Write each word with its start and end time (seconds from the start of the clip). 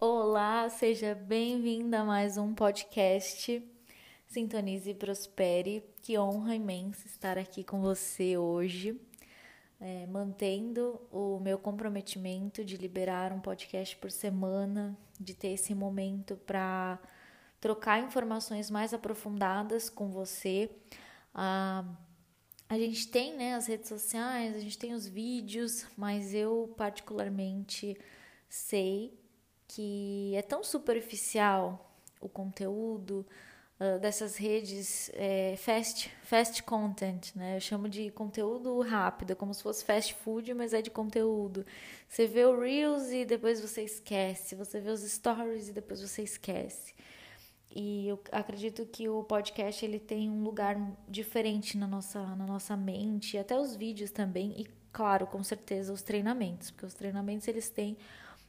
Olá, 0.00 0.68
seja 0.68 1.12
bem-vinda 1.12 2.02
a 2.02 2.04
mais 2.04 2.38
um 2.38 2.54
podcast 2.54 3.60
Sintonize 4.28 4.90
e 4.90 4.94
Prospere. 4.94 5.82
Que 6.00 6.16
honra 6.16 6.54
imensa 6.54 7.08
estar 7.08 7.36
aqui 7.36 7.64
com 7.64 7.80
você 7.80 8.38
hoje, 8.38 8.96
é, 9.80 10.06
mantendo 10.06 11.00
o 11.10 11.40
meu 11.40 11.58
comprometimento 11.58 12.64
de 12.64 12.76
liberar 12.76 13.32
um 13.32 13.40
podcast 13.40 13.96
por 13.96 14.12
semana, 14.12 14.96
de 15.18 15.34
ter 15.34 15.48
esse 15.48 15.74
momento 15.74 16.36
para 16.46 17.00
trocar 17.60 18.00
informações 18.00 18.70
mais 18.70 18.94
aprofundadas 18.94 19.90
com 19.90 20.10
você. 20.10 20.70
Ah, 21.34 21.84
a 22.68 22.78
gente 22.78 23.08
tem 23.08 23.36
né, 23.36 23.56
as 23.56 23.66
redes 23.66 23.88
sociais, 23.88 24.54
a 24.54 24.60
gente 24.60 24.78
tem 24.78 24.94
os 24.94 25.08
vídeos, 25.08 25.84
mas 25.96 26.32
eu 26.34 26.72
particularmente 26.76 27.98
sei 28.48 29.26
que 29.68 30.32
é 30.34 30.42
tão 30.42 30.64
superficial 30.64 31.94
o 32.20 32.28
conteúdo 32.28 33.24
uh, 33.78 33.98
dessas 34.00 34.36
redes 34.36 35.10
é, 35.14 35.54
fast, 35.56 36.10
fast 36.22 36.62
content, 36.62 37.34
né? 37.36 37.56
Eu 37.56 37.60
chamo 37.60 37.88
de 37.88 38.10
conteúdo 38.10 38.80
rápido, 38.80 39.32
é 39.32 39.34
como 39.34 39.52
se 39.54 39.62
fosse 39.62 39.84
fast 39.84 40.14
food, 40.14 40.52
mas 40.54 40.72
é 40.72 40.82
de 40.82 40.90
conteúdo. 40.90 41.64
Você 42.08 42.26
vê 42.26 42.44
o 42.44 42.58
Reels 42.58 43.10
e 43.10 43.24
depois 43.24 43.60
você 43.60 43.82
esquece, 43.82 44.56
você 44.56 44.80
vê 44.80 44.90
os 44.90 45.02
stories 45.02 45.68
e 45.68 45.72
depois 45.72 46.00
você 46.00 46.22
esquece. 46.22 46.94
E 47.70 48.08
eu 48.08 48.18
acredito 48.32 48.86
que 48.86 49.08
o 49.08 49.22
podcast 49.22 49.84
ele 49.84 50.00
tem 50.00 50.30
um 50.30 50.42
lugar 50.42 50.76
diferente 51.06 51.76
na 51.76 51.86
nossa, 51.86 52.20
na 52.34 52.46
nossa 52.46 52.76
mente, 52.76 53.36
até 53.36 53.58
os 53.58 53.76
vídeos 53.76 54.10
também, 54.10 54.54
e 54.58 54.66
claro, 54.90 55.26
com 55.26 55.44
certeza 55.44 55.92
os 55.92 56.02
treinamentos, 56.02 56.70
porque 56.70 56.86
os 56.86 56.94
treinamentos 56.94 57.46
eles 57.46 57.68
têm 57.68 57.96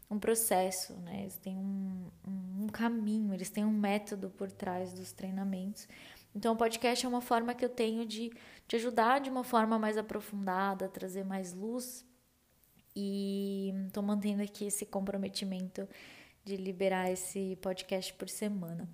um 0.09 0.17
processo, 0.17 0.93
né? 1.01 1.21
Eles 1.21 1.37
têm 1.37 1.55
um, 1.55 2.09
um, 2.27 2.63
um, 2.63 2.67
caminho, 2.67 3.33
eles 3.33 3.49
têm 3.49 3.63
um 3.63 3.71
método 3.71 4.29
por 4.29 4.51
trás 4.51 4.91
dos 4.93 5.11
treinamentos. 5.11 5.87
Então, 6.35 6.53
o 6.53 6.57
podcast 6.57 7.05
é 7.05 7.09
uma 7.09 7.21
forma 7.21 7.53
que 7.53 7.63
eu 7.63 7.69
tenho 7.69 8.05
de, 8.05 8.31
de 8.67 8.75
ajudar 8.75 9.19
de 9.19 9.29
uma 9.29 9.43
forma 9.43 9.77
mais 9.77 9.97
aprofundada, 9.97 10.89
trazer 10.89 11.23
mais 11.23 11.53
luz. 11.53 12.05
E 12.95 13.73
estou 13.87 14.01
mantendo 14.01 14.41
aqui 14.41 14.65
esse 14.65 14.85
comprometimento 14.85 15.87
de 16.43 16.55
liberar 16.55 17.11
esse 17.11 17.55
podcast 17.61 18.13
por 18.13 18.27
semana. 18.27 18.89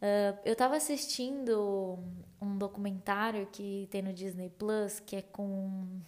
Uh, 0.00 0.38
eu 0.44 0.54
estava 0.54 0.76
assistindo 0.76 1.98
um 2.40 2.56
documentário 2.56 3.46
que 3.52 3.86
tem 3.90 4.02
no 4.02 4.12
Disney 4.12 4.48
Plus, 4.48 4.98
que 4.98 5.16
é 5.16 5.22
com 5.22 6.00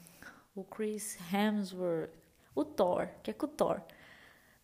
o 0.55 0.65
Chris 0.65 1.19
Hemsworth, 1.33 2.11
o 2.55 2.65
Thor, 2.65 3.09
que 3.23 3.31
é 3.31 3.35
com 3.35 3.47
o 3.47 3.49
Thor. 3.49 3.83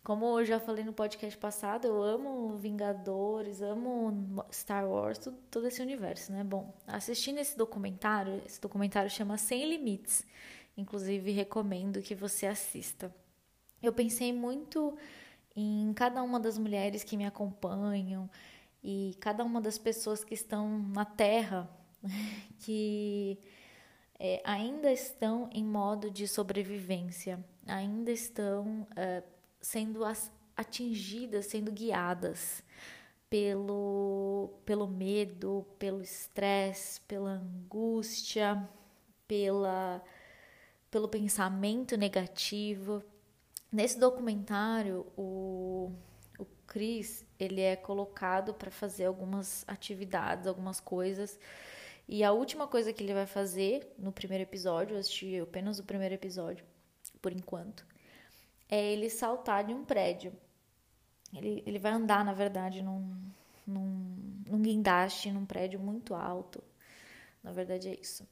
Como 0.08 0.40
eu 0.40 0.42
já 0.46 0.58
falei 0.58 0.82
no 0.82 0.92
podcast 0.94 1.36
passado, 1.36 1.86
eu 1.86 2.02
amo 2.02 2.56
Vingadores, 2.56 3.60
amo 3.60 4.42
Star 4.50 4.88
Wars, 4.88 5.18
tudo, 5.18 5.36
todo 5.50 5.66
esse 5.66 5.82
universo, 5.82 6.32
né? 6.32 6.42
Bom, 6.42 6.74
assistindo 6.86 7.36
esse 7.36 7.54
documentário, 7.58 8.40
esse 8.46 8.58
documentário 8.58 9.10
chama 9.10 9.36
Sem 9.36 9.68
Limites, 9.68 10.24
inclusive 10.78 11.30
recomendo 11.30 12.00
que 12.00 12.14
você 12.14 12.46
assista. 12.46 13.14
Eu 13.82 13.92
pensei 13.92 14.32
muito 14.32 14.96
em 15.54 15.92
cada 15.92 16.22
uma 16.22 16.40
das 16.40 16.56
mulheres 16.56 17.04
que 17.04 17.14
me 17.14 17.26
acompanham 17.26 18.30
e 18.82 19.14
cada 19.20 19.44
uma 19.44 19.60
das 19.60 19.76
pessoas 19.76 20.24
que 20.24 20.32
estão 20.32 20.78
na 20.88 21.04
Terra 21.04 21.68
que 22.60 23.38
é, 24.18 24.40
ainda 24.42 24.90
estão 24.90 25.50
em 25.52 25.62
modo 25.62 26.10
de 26.10 26.26
sobrevivência, 26.26 27.44
ainda 27.66 28.10
estão 28.10 28.86
é, 28.96 29.22
sendo 29.60 30.02
atingidas, 30.56 31.46
sendo 31.46 31.70
guiadas 31.70 32.62
pelo, 33.30 34.50
pelo 34.64 34.86
medo, 34.86 35.66
pelo 35.78 36.00
estresse, 36.00 37.00
pela 37.02 37.30
angústia, 37.30 38.68
pela, 39.26 40.02
pelo 40.90 41.08
pensamento 41.08 41.96
negativo. 41.96 43.02
Nesse 43.70 43.98
documentário, 43.98 45.06
o, 45.16 45.92
o 46.38 46.46
Chris 46.66 47.24
ele 47.38 47.60
é 47.60 47.76
colocado 47.76 48.54
para 48.54 48.70
fazer 48.70 49.04
algumas 49.04 49.64
atividades, 49.68 50.46
algumas 50.46 50.80
coisas. 50.80 51.38
E 52.08 52.24
a 52.24 52.32
última 52.32 52.66
coisa 52.66 52.92
que 52.92 53.02
ele 53.02 53.12
vai 53.12 53.26
fazer 53.26 53.94
no 53.98 54.10
primeiro 54.10 54.42
episódio, 54.42 54.94
eu 54.94 55.00
assisti 55.00 55.38
apenas 55.38 55.78
o 55.78 55.84
primeiro 55.84 56.14
episódio, 56.14 56.64
por 57.20 57.32
enquanto, 57.32 57.86
é 58.68 58.92
ele 58.92 59.08
saltar 59.08 59.64
de 59.64 59.72
um 59.72 59.84
prédio. 59.84 60.32
Ele, 61.32 61.62
ele 61.66 61.78
vai 61.78 61.92
andar, 61.92 62.24
na 62.24 62.32
verdade, 62.32 62.82
num, 62.82 63.14
num, 63.66 64.42
num 64.46 64.62
guindaste, 64.62 65.30
num 65.30 65.44
prédio 65.44 65.78
muito 65.78 66.14
alto. 66.14 66.62
Na 67.42 67.52
verdade, 67.52 67.88
é 67.88 67.94
isso. 67.94 68.26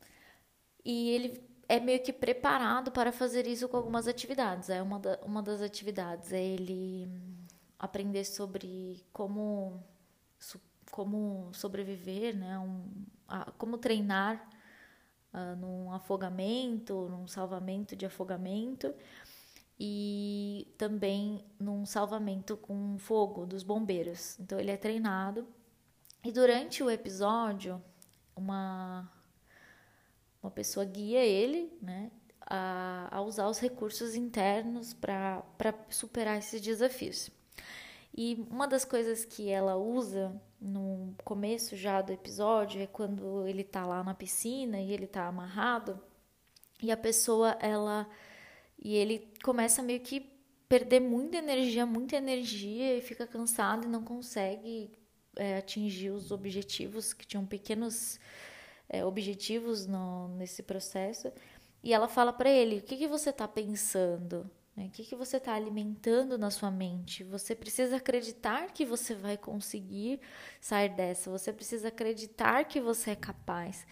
E 0.85 1.11
ele 1.11 1.43
é 1.69 1.81
meio 1.81 2.03
que 2.03 2.13
preparado 2.13 2.91
para 2.91 3.13
fazer 3.13 3.47
isso 3.47 3.69
com 3.69 3.77
algumas 3.77 4.07
atividades. 4.07 4.71
É 4.71 4.81
uma, 4.83 4.99
da, 4.99 5.19
uma 5.25 5.43
das 5.43 5.61
atividades 5.61 6.33
é 6.33 6.43
ele 6.43 7.09
aprender 7.79 8.25
sobre 8.25 9.05
como, 9.13 9.83
como 10.91 11.51
sobreviver, 11.53 12.37
né? 12.37 12.59
Um, 12.59 12.85
a, 13.29 13.51
como 13.53 13.77
treinar 13.79 14.49
uh, 15.35 15.57
num 15.57 15.93
afogamento, 15.93 17.09
num 17.09 17.27
salvamento 17.27 17.95
de 17.95 18.07
afogamento 18.07 18.95
e 19.79 20.73
também 20.79 21.45
num 21.59 21.85
salvamento 21.85 22.57
com 22.57 22.97
fogo 22.99 23.45
dos 23.45 23.63
bombeiros. 23.63 24.39
Então 24.41 24.59
ele 24.59 24.71
é 24.71 24.77
treinado 24.77 25.47
e 26.25 26.33
durante 26.33 26.83
o 26.83 26.91
episódio 26.91 27.83
uma 28.35 29.11
uma 30.43 30.51
pessoa 30.51 30.87
guia 30.87 31.25
ele, 31.25 31.77
né, 31.83 32.11
a, 32.41 33.09
a 33.11 33.21
usar 33.21 33.49
os 33.49 33.59
recursos 33.59 34.15
internos 34.15 34.95
para 34.95 35.43
superar 35.91 36.39
esses 36.39 36.61
desafios. 36.61 37.31
E 38.17 38.47
uma 38.49 38.69
das 38.69 38.85
coisas 38.85 39.25
que 39.25 39.51
ela 39.51 39.77
usa 39.77 40.41
no 40.61 41.15
começo 41.25 41.77
já 41.77 42.01
do 42.01 42.13
episódio 42.13 42.81
é 42.81 42.87
quando 42.87 43.47
ele 43.47 43.65
tá 43.65 43.85
lá 43.85 44.03
na 44.05 44.15
piscina 44.15 44.81
e 44.81 44.93
ele 44.93 45.07
tá 45.07 45.27
amarrado 45.27 46.01
e 46.83 46.91
a 46.91 46.97
pessoa 46.97 47.51
ela 47.61 48.09
e 48.79 48.95
ele 48.95 49.33
começa 49.43 49.83
meio 49.83 50.01
que 50.01 50.33
perder 50.69 51.01
muita 51.01 51.39
energia, 51.39 51.87
muita 51.87 52.17
energia 52.17 52.97
e 52.97 53.01
fica 53.01 53.27
cansado 53.27 53.87
e 53.87 53.89
não 53.89 54.03
consegue 54.03 54.91
é, 55.37 55.59
atingir 55.59 56.11
os 56.11 56.31
objetivos, 56.31 57.13
que 57.13 57.27
tinham 57.27 57.47
pequenos 57.47 58.19
é, 58.89 59.05
objetivos 59.05 59.87
no, 59.87 60.29
nesse 60.29 60.63
processo. 60.63 61.33
E 61.83 61.93
ela 61.93 62.09
fala 62.09 62.33
para 62.33 62.51
ele: 62.51 62.79
o 62.79 62.83
que, 62.83 62.97
que 62.97 63.07
você 63.07 63.31
está 63.31 63.47
pensando? 63.47 64.51
Né? 64.77 64.87
O 64.87 64.91
que, 64.91 65.05
que 65.05 65.17
você 65.17 65.37
está 65.39 65.55
alimentando 65.55 66.37
na 66.37 66.51
sua 66.51 66.71
mente? 66.71 67.25
Você 67.25 67.55
precisa 67.55 67.97
acreditar 67.97 68.73
que 68.73 68.85
você 68.85 69.15
vai 69.15 69.37
conseguir 69.37 70.21
sair 70.61 70.91
dessa, 70.91 71.31
você 71.31 71.53
precisa 71.53 71.89
acreditar 71.89 72.65
que 72.65 72.81
você 72.81 73.13
é 73.13 73.17
capaz. 73.17 73.87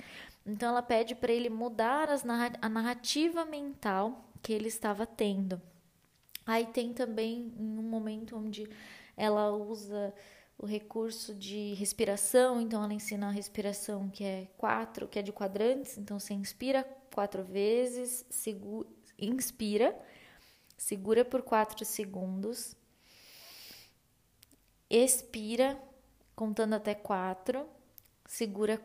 Então 0.47 0.71
ela 0.71 0.83
pede 0.83 1.15
para 1.15 1.33
ele 1.33 1.49
mudar 1.49 2.09
a 2.61 2.69
narrativa 2.69 3.47
mental 3.47 4.31
que 4.45 4.53
ele 4.53 4.69
estava 4.69 5.07
tendo. 5.07 5.61
Aí 6.47 6.67
tem 6.67 6.93
também 6.93 7.51
um 7.59 7.83
momento 7.83 8.37
onde 8.37 8.69
ela 9.17 9.51
usa 9.51 10.15
o 10.59 10.67
recurso 10.67 11.35
de 11.35 11.73
respiração, 11.73 12.61
então 12.61 12.85
ela 12.85 12.93
ensina 12.93 13.29
a 13.29 13.31
respiração 13.31 14.11
que 14.11 14.23
é 14.23 14.47
quatro, 14.59 15.09
que 15.09 15.19
é 15.19 15.23
de 15.23 15.33
quadrantes, 15.33 15.97
então 15.97 16.21
você 16.21 16.35
inspira 16.35 16.85
quatro 17.13 17.43
vezes, 17.43 18.27
segura, 18.29 18.87
inspira, 19.19 19.99
segura 20.77 21.25
por 21.25 21.41
quatro 21.41 21.83
segundos, 21.83 22.77
expira 24.91 25.81
contando 26.37 26.75
até 26.75 26.95
quatro, 26.95 27.67
segura 28.27 28.79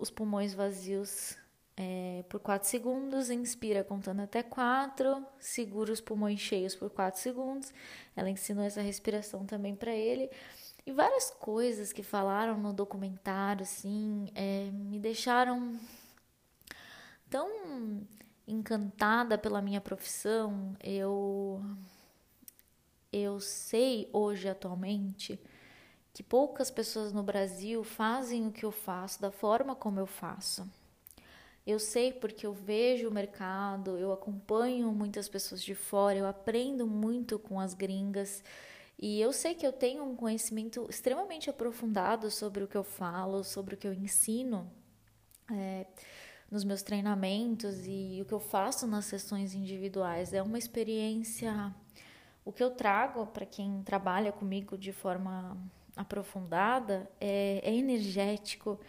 os 0.00 0.10
pulmões 0.10 0.52
vazios 0.52 1.36
é, 1.82 2.22
por 2.28 2.38
4 2.40 2.68
segundos, 2.68 3.30
inspira 3.30 3.82
contando 3.82 4.20
até 4.20 4.42
4, 4.42 5.24
segura 5.38 5.90
os 5.90 5.98
pulmões 5.98 6.38
cheios 6.38 6.76
por 6.76 6.90
4 6.90 7.18
segundos. 7.18 7.72
Ela 8.14 8.28
ensinou 8.28 8.62
essa 8.62 8.82
respiração 8.82 9.46
também 9.46 9.74
para 9.74 9.94
ele. 9.94 10.30
E 10.84 10.92
várias 10.92 11.30
coisas 11.30 11.90
que 11.90 12.02
falaram 12.02 12.58
no 12.58 12.74
documentário, 12.74 13.62
assim, 13.62 14.28
é, 14.34 14.70
me 14.70 14.98
deixaram 14.98 15.80
tão 17.30 18.06
encantada 18.46 19.38
pela 19.38 19.62
minha 19.62 19.80
profissão. 19.80 20.76
Eu, 20.84 21.62
eu 23.10 23.40
sei 23.40 24.06
hoje, 24.12 24.50
atualmente, 24.50 25.40
que 26.12 26.22
poucas 26.22 26.70
pessoas 26.70 27.10
no 27.10 27.22
Brasil 27.22 27.82
fazem 27.82 28.46
o 28.46 28.52
que 28.52 28.66
eu 28.66 28.70
faço 28.70 29.18
da 29.18 29.30
forma 29.30 29.74
como 29.74 29.98
eu 29.98 30.06
faço. 30.06 30.68
Eu 31.70 31.78
sei 31.78 32.12
porque 32.12 32.44
eu 32.44 32.52
vejo 32.52 33.08
o 33.08 33.12
mercado, 33.12 33.96
eu 33.96 34.12
acompanho 34.12 34.90
muitas 34.92 35.28
pessoas 35.28 35.62
de 35.62 35.72
fora, 35.72 36.18
eu 36.18 36.26
aprendo 36.26 36.84
muito 36.84 37.38
com 37.38 37.60
as 37.60 37.74
gringas. 37.74 38.42
E 38.98 39.20
eu 39.20 39.32
sei 39.32 39.54
que 39.54 39.64
eu 39.64 39.72
tenho 39.72 40.02
um 40.02 40.16
conhecimento 40.16 40.84
extremamente 40.90 41.48
aprofundado 41.48 42.28
sobre 42.28 42.64
o 42.64 42.66
que 42.66 42.76
eu 42.76 42.82
falo, 42.82 43.44
sobre 43.44 43.76
o 43.76 43.78
que 43.78 43.86
eu 43.86 43.92
ensino 43.92 44.68
é, 45.48 45.86
nos 46.50 46.64
meus 46.64 46.82
treinamentos 46.82 47.86
e 47.86 48.18
o 48.20 48.24
que 48.24 48.34
eu 48.34 48.40
faço 48.40 48.84
nas 48.88 49.04
sessões 49.04 49.54
individuais. 49.54 50.34
É 50.34 50.42
uma 50.42 50.58
experiência. 50.58 51.72
O 52.44 52.52
que 52.52 52.64
eu 52.64 52.72
trago 52.72 53.26
para 53.28 53.46
quem 53.46 53.80
trabalha 53.84 54.32
comigo 54.32 54.76
de 54.76 54.92
forma 54.92 55.56
aprofundada 55.96 57.08
é, 57.20 57.60
é 57.62 57.72
energético, 57.72 58.80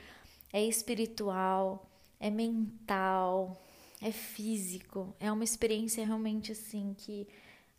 é 0.52 0.66
espiritual, 0.66 1.91
é 2.22 2.30
mental, 2.30 3.60
é 4.00 4.12
físico. 4.12 5.14
É 5.20 5.32
uma 5.32 5.44
experiência 5.44 6.06
realmente 6.06 6.52
assim 6.52 6.96
que 6.98 7.28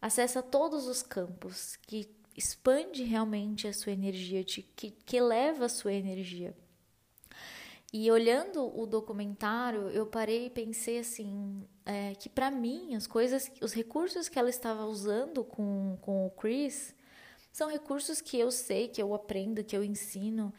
acessa 0.00 0.42
todos 0.42 0.86
os 0.88 1.00
campos, 1.00 1.76
que 1.86 2.10
expande 2.36 3.04
realmente 3.04 3.68
a 3.68 3.72
sua 3.72 3.92
energia, 3.92 4.42
que, 4.42 4.62
que 4.90 5.16
eleva 5.16 5.66
a 5.66 5.68
sua 5.68 5.92
energia. 5.92 6.54
E 7.92 8.10
olhando 8.10 8.76
o 8.76 8.86
documentário, 8.86 9.88
eu 9.90 10.06
parei 10.06 10.46
e 10.46 10.50
pensei 10.50 10.98
assim, 10.98 11.62
é, 11.84 12.14
que 12.14 12.28
para 12.28 12.50
mim 12.50 12.96
as 12.96 13.06
coisas, 13.06 13.52
os 13.60 13.72
recursos 13.72 14.28
que 14.28 14.38
ela 14.38 14.48
estava 14.48 14.84
usando 14.86 15.44
com, 15.44 15.98
com 16.00 16.26
o 16.26 16.30
Chris 16.30 16.94
são 17.52 17.70
recursos 17.70 18.20
que 18.20 18.38
eu 18.38 18.50
sei, 18.50 18.88
que 18.88 19.00
eu 19.00 19.14
aprendo, 19.14 19.62
que 19.62 19.76
eu 19.76 19.84
ensino, 19.84 20.52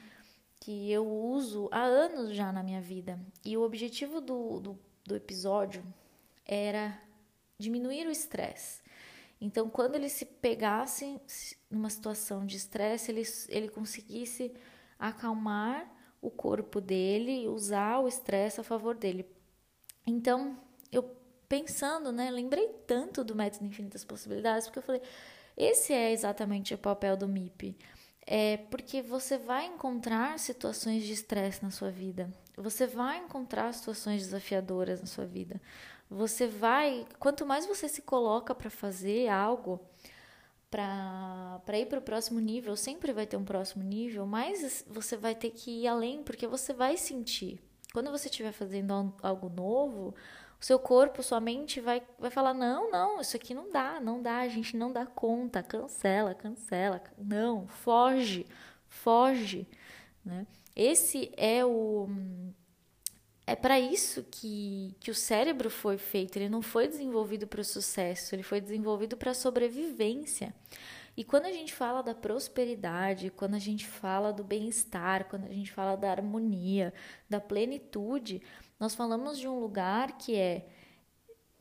que 0.63 0.89
eu 0.89 1.05
uso 1.05 1.67
há 1.73 1.81
anos 1.81 2.33
já 2.33 2.49
na 2.49 2.63
minha 2.63 2.79
vida. 2.79 3.19
E 3.43 3.57
o 3.57 3.63
objetivo 3.63 4.21
do, 4.21 4.61
do, 4.61 4.79
do 5.05 5.13
episódio 5.13 5.83
era 6.45 6.97
diminuir 7.59 8.07
o 8.07 8.11
estresse. 8.11 8.81
Então, 9.41 9.69
quando 9.69 9.95
ele 9.95 10.07
se 10.07 10.23
pegasse 10.23 11.19
numa 11.69 11.89
situação 11.89 12.45
de 12.45 12.55
estresse, 12.55 13.11
ele, 13.11 13.23
ele 13.49 13.67
conseguisse 13.67 14.53
acalmar 14.97 15.85
o 16.21 16.31
corpo 16.31 16.79
dele 16.79 17.43
e 17.43 17.49
usar 17.49 17.99
o 17.99 18.07
estresse 18.07 18.61
a 18.61 18.63
favor 18.63 18.95
dele. 18.95 19.25
Então, 20.07 20.57
eu 20.89 21.03
pensando, 21.49 22.09
né, 22.09 22.31
lembrei 22.31 22.69
tanto 22.87 23.21
do 23.21 23.35
método 23.35 23.65
Infinitas 23.65 24.05
Possibilidades, 24.05 24.67
porque 24.67 24.79
eu 24.79 24.83
falei, 24.83 25.01
esse 25.57 25.91
é 25.91 26.13
exatamente 26.13 26.73
o 26.73 26.77
papel 26.77 27.17
do 27.17 27.27
MIP. 27.27 27.75
É 28.25 28.57
porque 28.71 29.01
você 29.01 29.37
vai 29.37 29.65
encontrar 29.65 30.39
situações 30.39 31.03
de 31.03 31.13
estresse 31.13 31.61
na 31.61 31.69
sua 31.69 31.91
vida. 31.91 32.29
Você 32.55 32.87
vai 32.87 33.17
encontrar 33.17 33.73
situações 33.73 34.21
desafiadoras 34.23 35.01
na 35.01 35.07
sua 35.07 35.25
vida 35.25 35.59
você 36.13 36.47
vai, 36.47 37.05
quanto 37.19 37.45
mais 37.45 37.65
você 37.65 37.89
se 37.89 38.01
coloca 38.01 38.53
para 38.53 38.69
fazer 38.69 39.27
algo, 39.29 39.79
para 40.69 41.79
ir 41.79 41.87
para 41.87 41.99
o 41.99 42.01
próximo 42.01 42.39
nível, 42.39 42.75
sempre 42.75 43.11
vai 43.11 43.25
ter 43.25 43.37
um 43.37 43.43
próximo 43.43 43.83
nível, 43.83 44.25
mais 44.25 44.85
você 44.87 45.17
vai 45.17 45.35
ter 45.35 45.51
que 45.51 45.83
ir 45.83 45.87
além, 45.87 46.23
porque 46.23 46.47
você 46.47 46.73
vai 46.73 46.97
sentir. 46.97 47.59
Quando 47.91 48.11
você 48.11 48.27
estiver 48.27 48.51
fazendo 48.51 49.13
algo 49.21 49.49
novo, 49.49 50.15
o 50.63 50.65
seu 50.65 50.79
corpo, 50.79 51.21
sua 51.21 51.41
mente 51.41 51.81
vai, 51.81 52.01
vai 52.17 52.31
falar: 52.31 52.53
não, 52.53 52.89
não, 52.89 53.19
isso 53.19 53.35
aqui 53.35 53.53
não 53.53 53.69
dá, 53.69 53.99
não 53.99 54.21
dá, 54.21 54.37
a 54.37 54.47
gente 54.47 54.77
não 54.77 54.93
dá 54.93 55.05
conta, 55.05 55.61
cancela, 55.61 56.33
cancela, 56.33 57.03
não, 57.17 57.67
foge, 57.67 58.45
foge. 58.87 59.67
Né? 60.23 60.47
Esse 60.73 61.29
é 61.35 61.65
o 61.65 62.07
é 63.45 63.57
para 63.57 63.77
isso 63.77 64.25
que, 64.31 64.95
que 65.01 65.11
o 65.11 65.15
cérebro 65.15 65.69
foi 65.69 65.97
feito. 65.97 66.37
Ele 66.37 66.47
não 66.47 66.61
foi 66.61 66.87
desenvolvido 66.87 67.45
para 67.45 67.59
o 67.59 67.65
sucesso, 67.65 68.33
ele 68.33 68.41
foi 68.41 68.61
desenvolvido 68.61 69.17
para 69.17 69.31
a 69.31 69.35
sobrevivência. 69.35 70.55
E 71.15 71.25
quando 71.25 71.45
a 71.45 71.51
gente 71.51 71.73
fala 71.73 72.01
da 72.01 72.15
prosperidade, 72.15 73.29
quando 73.29 73.55
a 73.55 73.59
gente 73.59 73.85
fala 73.85 74.31
do 74.31 74.45
bem-estar, 74.45 75.25
quando 75.25 75.43
a 75.45 75.53
gente 75.53 75.71
fala 75.73 75.97
da 75.97 76.09
harmonia, 76.09 76.93
da 77.29 77.41
plenitude, 77.41 78.41
nós 78.83 78.95
falamos 78.95 79.39
de 79.39 79.47
um 79.47 79.61
lugar 79.61 80.17
que 80.17 80.35
é 80.35 80.67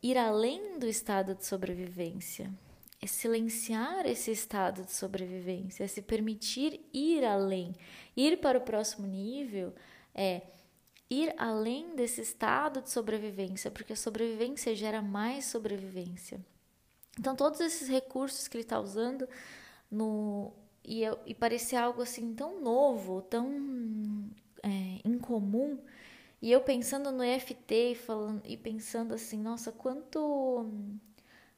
ir 0.03 0.19
além 0.19 0.77
do 0.81 0.89
estado 0.89 1.37
de 1.37 1.47
sobrevivência. 1.47 2.53
É 3.01 3.07
silenciar 3.07 4.05
esse 4.07 4.33
estado 4.33 4.83
de 4.83 4.93
sobrevivência, 4.93 5.85
é 5.85 5.87
se 5.87 6.03
permitir 6.03 6.81
ir 6.93 7.25
além. 7.25 7.77
Ir 8.17 8.41
para 8.41 8.59
o 8.59 8.63
próximo 8.63 9.07
nível 9.07 9.73
é 10.13 10.43
ir 11.09 11.33
além 11.39 11.95
desse 11.95 12.21
estado 12.21 12.83
de 12.83 12.91
sobrevivência, 12.91 13.71
porque 13.71 13.93
a 13.93 13.97
sobrevivência 13.97 14.75
gera 14.75 15.01
mais 15.01 15.45
sobrevivência. 15.45 16.45
Então, 17.17 17.37
todos 17.37 17.61
esses 17.61 17.89
recursos 17.89 18.49
que 18.49 18.57
ele 18.57 18.65
está 18.65 18.81
usando 18.81 19.29
no 19.89 20.53
e, 20.85 21.03
e 21.25 21.35
parecia 21.37 21.85
algo 21.85 22.03
assim 22.03 22.35
tão 22.35 22.61
novo, 22.61 23.23
tão 23.23 23.49
é, 24.61 25.09
incomum. 25.09 25.79
E 26.43 26.51
eu 26.51 26.61
pensando 26.61 27.13
no 27.13 27.23
EFT 27.23 27.93
e, 27.93 27.95
falando, 27.95 28.43
e 28.45 28.57
pensando 28.57 29.15
assim, 29.15 29.39
nossa, 29.41 29.71
quanto 29.71 30.69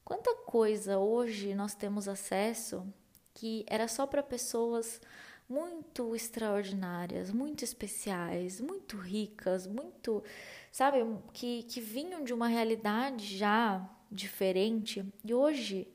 quanta 0.05 0.35
coisa 0.45 0.99
hoje 0.99 1.55
nós 1.55 1.75
temos 1.75 2.07
acesso 2.07 2.87
que 3.33 3.65
era 3.67 3.89
só 3.89 4.07
para 4.07 4.23
pessoas 4.23 5.01
muito 5.49 6.15
extraordinárias, 6.15 7.31
muito 7.31 7.65
especiais, 7.65 8.61
muito 8.61 8.97
ricas, 8.99 9.67
muito, 9.67 10.23
sabe, 10.71 10.99
que, 11.33 11.63
que 11.65 11.81
vinham 11.81 12.23
de 12.23 12.35
uma 12.35 12.49
realidade 12.49 13.37
já 13.37 13.89
diferente. 14.11 15.05
E 15.25 15.35
hoje, 15.35 15.89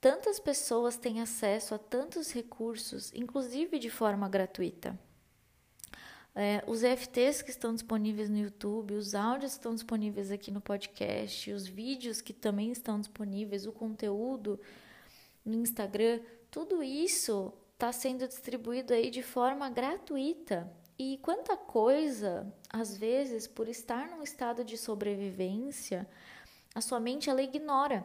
tantas 0.00 0.38
pessoas 0.38 0.96
têm 0.96 1.20
acesso 1.20 1.74
a 1.74 1.78
tantos 1.78 2.32
recursos, 2.32 3.12
inclusive 3.14 3.78
de 3.78 3.90
forma 3.90 4.28
gratuita. 4.28 4.98
É, 6.42 6.64
os 6.66 6.82
EFTs 6.82 7.42
que 7.42 7.50
estão 7.50 7.74
disponíveis 7.74 8.30
no 8.30 8.38
YouTube, 8.38 8.94
os 8.94 9.14
áudios 9.14 9.52
que 9.52 9.58
estão 9.58 9.74
disponíveis 9.74 10.30
aqui 10.30 10.50
no 10.50 10.58
podcast, 10.58 11.52
os 11.52 11.66
vídeos 11.66 12.22
que 12.22 12.32
também 12.32 12.72
estão 12.72 12.98
disponíveis, 12.98 13.66
o 13.66 13.72
conteúdo 13.72 14.58
no 15.44 15.52
Instagram, 15.56 16.18
tudo 16.50 16.82
isso 16.82 17.52
está 17.74 17.92
sendo 17.92 18.26
distribuído 18.26 18.94
aí 18.94 19.10
de 19.10 19.22
forma 19.22 19.68
gratuita. 19.68 20.66
E 20.98 21.18
quanta 21.18 21.58
coisa, 21.58 22.50
às 22.70 22.96
vezes, 22.96 23.46
por 23.46 23.68
estar 23.68 24.08
num 24.08 24.22
estado 24.22 24.64
de 24.64 24.78
sobrevivência, 24.78 26.08
a 26.74 26.80
sua 26.80 26.98
mente 26.98 27.28
ela 27.28 27.42
ignora, 27.42 28.02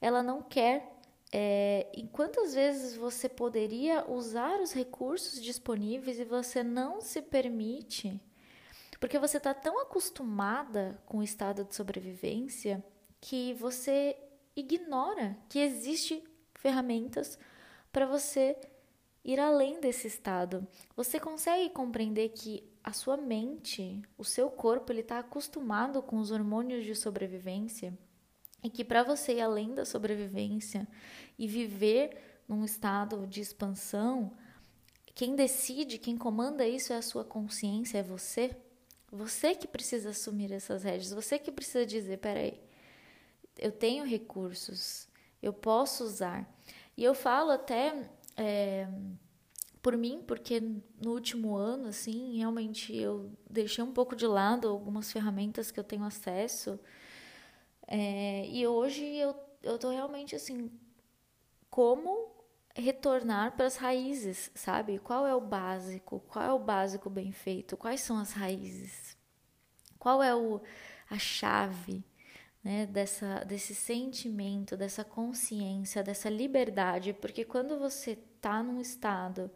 ela 0.00 0.20
não 0.20 0.42
quer. 0.42 0.97
É, 1.30 1.86
e 1.94 2.06
quantas 2.08 2.54
vezes 2.54 2.96
você 2.96 3.28
poderia 3.28 4.10
usar 4.10 4.60
os 4.60 4.72
recursos 4.72 5.42
disponíveis 5.42 6.18
e 6.18 6.24
você 6.24 6.62
não 6.62 7.00
se 7.00 7.20
permite, 7.20 8.18
porque 8.98 9.18
você 9.18 9.36
está 9.36 9.52
tão 9.52 9.80
acostumada 9.80 11.00
com 11.04 11.18
o 11.18 11.22
estado 11.22 11.64
de 11.64 11.74
sobrevivência 11.74 12.82
que 13.20 13.52
você 13.54 14.16
ignora 14.56 15.36
que 15.48 15.58
existe 15.58 16.24
ferramentas 16.54 17.38
para 17.92 18.06
você 18.06 18.56
ir 19.22 19.38
além 19.38 19.80
desse 19.80 20.06
estado. 20.06 20.66
Você 20.96 21.20
consegue 21.20 21.68
compreender 21.70 22.30
que 22.30 22.64
a 22.82 22.92
sua 22.92 23.18
mente, 23.18 24.00
o 24.16 24.24
seu 24.24 24.50
corpo, 24.50 24.90
ele 24.90 25.00
está 25.00 25.18
acostumado 25.18 26.00
com 26.00 26.16
os 26.18 26.30
hormônios 26.30 26.84
de 26.84 26.94
sobrevivência 26.94 27.96
e 28.62 28.70
que 28.70 28.84
para 28.84 29.02
você 29.02 29.34
ir 29.34 29.40
além 29.40 29.74
da 29.74 29.84
sobrevivência 29.84 30.86
e 31.38 31.46
viver 31.46 32.40
num 32.48 32.64
estado 32.64 33.26
de 33.26 33.40
expansão, 33.40 34.32
quem 35.14 35.34
decide, 35.34 35.98
quem 35.98 36.16
comanda 36.16 36.66
isso 36.66 36.92
é 36.92 36.96
a 36.96 37.02
sua 37.02 37.24
consciência, 37.24 37.98
é 37.98 38.02
você. 38.02 38.56
Você 39.10 39.54
que 39.54 39.66
precisa 39.66 40.10
assumir 40.10 40.52
essas 40.52 40.82
rédeas, 40.82 41.10
você 41.10 41.38
que 41.38 41.50
precisa 41.50 41.84
dizer: 41.84 42.18
peraí, 42.18 42.60
eu 43.58 43.72
tenho 43.72 44.04
recursos, 44.04 45.08
eu 45.42 45.52
posso 45.52 46.04
usar. 46.04 46.48
E 46.96 47.04
eu 47.04 47.14
falo 47.14 47.50
até 47.50 48.10
é, 48.36 48.88
por 49.82 49.96
mim, 49.96 50.22
porque 50.26 50.60
no 50.60 51.12
último 51.12 51.56
ano, 51.56 51.88
assim, 51.88 52.36
realmente 52.36 52.94
eu 52.96 53.30
deixei 53.48 53.82
um 53.82 53.92
pouco 53.92 54.14
de 54.14 54.26
lado 54.26 54.68
algumas 54.68 55.10
ferramentas 55.10 55.70
que 55.70 55.80
eu 55.80 55.84
tenho 55.84 56.04
acesso. 56.04 56.78
É, 57.88 58.46
e 58.46 58.66
hoje 58.66 59.02
eu, 59.02 59.34
eu 59.62 59.78
tô 59.78 59.88
realmente 59.90 60.36
assim, 60.36 60.70
como 61.70 62.36
retornar 62.76 63.56
para 63.56 63.66
as 63.66 63.76
raízes, 63.76 64.50
sabe? 64.54 64.98
Qual 64.98 65.26
é 65.26 65.34
o 65.34 65.40
básico? 65.40 66.20
Qual 66.28 66.44
é 66.44 66.52
o 66.52 66.58
básico 66.58 67.08
bem 67.08 67.32
feito? 67.32 67.76
Quais 67.78 68.02
são 68.02 68.18
as 68.18 68.32
raízes? 68.32 69.16
Qual 69.98 70.22
é 70.22 70.34
o, 70.34 70.60
a 71.10 71.18
chave 71.18 72.04
né, 72.62 72.86
dessa, 72.86 73.42
desse 73.44 73.74
sentimento, 73.74 74.76
dessa 74.76 75.02
consciência, 75.02 76.02
dessa 76.02 76.28
liberdade? 76.28 77.14
Porque 77.14 77.42
quando 77.42 77.78
você 77.78 78.12
está 78.12 78.62
num 78.62 78.80
estado 78.80 79.50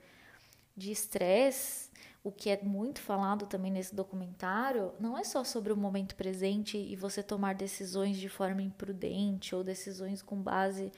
de 0.75 0.91
estresse, 0.91 1.91
o 2.25 2.31
que 2.31 2.51
é 2.51 2.63
muito 2.63 3.01
falado 3.01 3.47
também 3.47 3.73
nesse 3.73 3.95
documentário, 3.95 4.93
não 5.01 5.19
é 5.19 5.25
só 5.25 5.43
sobre 5.43 5.73
o 5.73 5.77
momento 5.77 6.15
presente 6.15 6.79
e 6.79 6.95
você 6.95 7.23
tomar 7.23 7.55
decisões 7.55 8.17
de 8.17 8.29
forma 8.29 8.63
imprudente 8.63 9.55
ou 9.55 9.65
decisões 9.65 10.23
com 10.23 10.37
base 10.37 10.93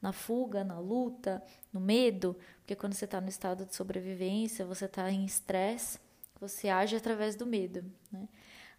na 0.00 0.12
fuga, 0.12 0.64
na 0.64 0.78
luta, 0.78 1.42
no 1.70 1.80
medo, 1.80 2.34
porque 2.58 2.74
quando 2.74 2.94
você 2.94 3.04
está 3.04 3.20
no 3.20 3.28
estado 3.28 3.66
de 3.66 3.74
sobrevivência, 3.74 4.64
você 4.64 4.86
está 4.86 5.10
em 5.10 5.26
estresse, 5.26 5.98
você 6.40 6.70
age 6.70 6.96
através 6.96 7.36
do 7.36 7.44
medo, 7.44 7.84
né? 8.10 8.26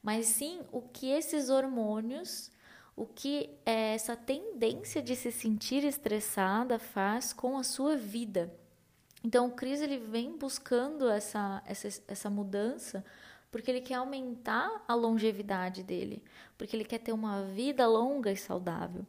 Mas 0.01 0.25
sim 0.25 0.61
o 0.71 0.81
que 0.81 1.07
esses 1.09 1.49
hormônios, 1.49 2.49
o 2.95 3.05
que 3.05 3.51
é 3.63 3.93
essa 3.93 4.15
tendência 4.15 4.99
de 4.99 5.15
se 5.15 5.31
sentir 5.31 5.83
estressada 5.83 6.79
faz 6.79 7.31
com 7.31 7.55
a 7.55 7.63
sua 7.63 7.95
vida. 7.95 8.51
Então 9.23 9.47
o 9.47 9.51
Cris 9.51 9.81
ele 9.81 9.97
vem 9.97 10.37
buscando 10.37 11.09
essa, 11.09 11.61
essa, 11.65 12.01
essa 12.07 12.29
mudança 12.29 13.03
porque 13.51 13.69
ele 13.69 13.81
quer 13.81 13.95
aumentar 13.95 14.83
a 14.87 14.93
longevidade 14.93 15.83
dele, 15.83 16.23
porque 16.57 16.75
ele 16.75 16.85
quer 16.85 16.99
ter 16.99 17.11
uma 17.11 17.43
vida 17.43 17.85
longa 17.85 18.31
e 18.31 18.37
saudável. 18.37 19.05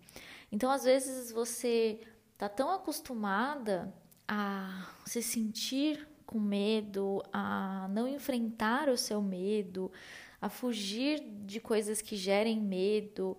Então 0.50 0.70
às 0.70 0.82
vezes 0.82 1.30
você 1.30 2.00
tá 2.36 2.48
tão 2.48 2.70
acostumada 2.70 3.94
a 4.26 4.88
se 5.06 5.22
sentir 5.22 6.08
com 6.26 6.40
medo, 6.40 7.22
a 7.32 7.86
não 7.90 8.08
enfrentar 8.08 8.88
o 8.88 8.96
seu 8.96 9.22
medo, 9.22 9.92
a 10.40 10.48
fugir 10.48 11.20
de 11.20 11.60
coisas 11.60 12.02
que 12.02 12.16
gerem 12.16 12.60
medo, 12.60 13.38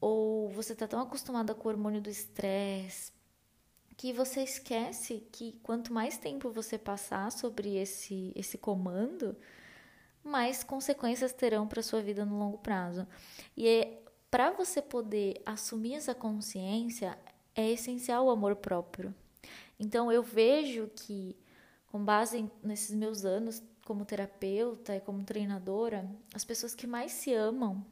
ou 0.00 0.48
você 0.48 0.74
tá 0.74 0.86
tão 0.88 1.00
acostumada 1.00 1.54
com 1.54 1.68
o 1.68 1.72
hormônio 1.72 2.00
do 2.00 2.08
estresse, 2.08 3.12
que 3.98 4.12
você 4.12 4.44
esquece 4.44 5.26
que 5.32 5.58
quanto 5.60 5.92
mais 5.92 6.16
tempo 6.16 6.52
você 6.52 6.78
passar 6.78 7.32
sobre 7.32 7.76
esse, 7.76 8.32
esse 8.36 8.56
comando, 8.56 9.36
mais 10.22 10.62
consequências 10.62 11.32
terão 11.32 11.66
para 11.66 11.82
sua 11.82 12.00
vida 12.00 12.24
no 12.24 12.38
longo 12.38 12.58
prazo. 12.58 13.08
E 13.56 13.66
é, 13.66 14.00
para 14.30 14.52
você 14.52 14.80
poder 14.80 15.42
assumir 15.44 15.94
essa 15.94 16.14
consciência, 16.14 17.18
é 17.56 17.72
essencial 17.72 18.26
o 18.26 18.30
amor 18.30 18.54
próprio. 18.54 19.12
Então 19.80 20.12
eu 20.12 20.22
vejo 20.22 20.88
que, 20.94 21.36
com 21.88 22.04
base 22.04 22.48
nesses 22.62 22.94
meus 22.94 23.24
anos 23.24 23.60
como 23.84 24.04
terapeuta 24.04 24.94
e 24.94 25.00
como 25.00 25.24
treinadora, 25.24 26.08
as 26.32 26.44
pessoas 26.44 26.72
que 26.72 26.86
mais 26.86 27.10
se 27.10 27.34
amam 27.34 27.84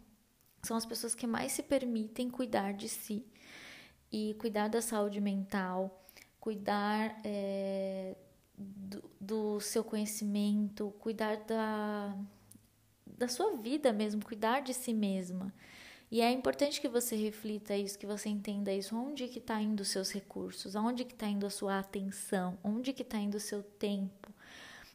são 0.63 0.77
as 0.77 0.87
pessoas 0.87 1.17
que 1.17 1.27
mais 1.27 1.51
se 1.51 1.65
permitem 1.65 2.31
cuidar 2.31 2.75
de 2.75 2.89
si 2.89 3.27
e 4.17 4.33
cuidar 4.33 4.69
da 4.69 4.81
saúde 4.81 5.21
mental, 5.21 6.03
cuidar 6.41 7.21
é, 7.23 8.17
do, 8.57 9.05
do, 9.21 9.61
seu 9.61 9.85
conhecimento, 9.85 10.91
cuidar 10.99 11.37
da, 11.45 12.17
da 13.07 13.29
sua 13.29 13.55
vida 13.59 13.93
mesmo, 13.93 14.25
cuidar 14.25 14.61
de 14.61 14.73
si 14.73 14.95
mesma. 14.95 15.53
E 16.11 16.23
é 16.23 16.33
importante 16.33 16.81
que 16.81 16.89
você 16.89 17.15
reflita 17.15 17.77
isso, 17.77 17.99
que 17.99 18.07
você 18.07 18.31
entenda 18.31 18.73
isso, 18.73 18.97
onde 18.97 19.29
que 19.29 19.39
está 19.39 19.61
indo 19.61 19.81
os 19.81 19.89
seus 19.89 20.11
recursos, 20.11 20.75
onde 20.75 21.05
que 21.05 21.13
está 21.13 21.27
indo 21.27 21.45
a 21.45 21.51
sua 21.51 21.79
atenção, 21.79 22.57
onde 22.65 22.95
que 22.95 23.03
está 23.03 23.19
indo 23.19 23.37
o 23.37 23.41
seu 23.41 23.63
tempo. 23.63 24.33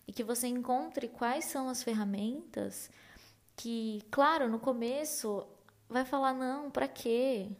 E 0.07 0.11
que 0.11 0.23
você 0.23 0.47
encontre 0.47 1.07
quais 1.07 1.45
são 1.45 1.69
as 1.69 1.83
ferramentas 1.83 2.89
que, 3.55 4.01
claro, 4.09 4.49
no 4.49 4.57
começo 4.57 5.45
vai 5.87 6.05
falar, 6.05 6.33
não, 6.33 6.71
para 6.71 6.87
quê? 6.87 7.51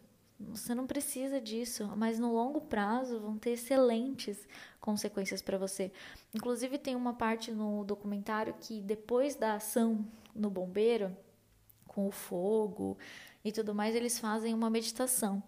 Você 0.50 0.74
não 0.74 0.86
precisa 0.86 1.40
disso, 1.40 1.90
mas 1.96 2.18
no 2.18 2.32
longo 2.32 2.60
prazo 2.60 3.20
vão 3.20 3.38
ter 3.38 3.50
excelentes 3.50 4.46
consequências 4.80 5.40
para 5.40 5.58
você. 5.58 5.92
Inclusive, 6.34 6.78
tem 6.78 6.96
uma 6.96 7.14
parte 7.14 7.50
no 7.50 7.84
documentário 7.84 8.54
que 8.60 8.80
depois 8.80 9.34
da 9.34 9.54
ação 9.54 10.04
no 10.34 10.50
bombeiro, 10.50 11.16
com 11.86 12.06
o 12.06 12.10
fogo 12.10 12.96
e 13.44 13.52
tudo 13.52 13.74
mais, 13.74 13.94
eles 13.94 14.18
fazem 14.18 14.54
uma 14.54 14.70
meditação. 14.70 15.42